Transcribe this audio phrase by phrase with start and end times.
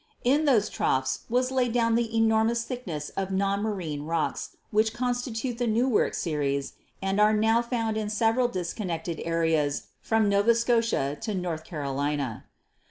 [0.23, 5.59] In those troughs was laid down the enormous thickness of non marine rocks which constitute
[5.59, 11.35] the Newark series and are now found in several disconnected areas from Nova Scotia to
[11.35, 12.45] North Carolina.